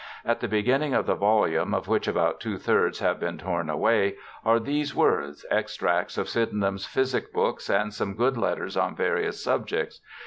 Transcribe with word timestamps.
At 0.25 0.39
the 0.39 0.47
beginning 0.47 0.95
of 0.95 1.05
the 1.05 1.13
volume 1.13 1.75
(of 1.75 1.87
which 1.87 2.07
about 2.07 2.39
two 2.39 2.57
thirds 2.57 2.97
have 3.01 3.19
been 3.19 3.37
torn 3.37 3.69
away) 3.69 4.15
are 4.43 4.59
these 4.59 4.95
words:" 4.95 5.45
Extracts 5.51 6.17
of 6.17 6.27
Sydenham's 6.27 6.87
Physick 6.87 7.31
Books 7.31 7.69
and 7.69 7.93
some 7.93 8.15
good 8.15 8.35
Letters 8.35 8.75
on 8.75 8.95
Various 8.95 9.43
Subjects." 9.43 10.01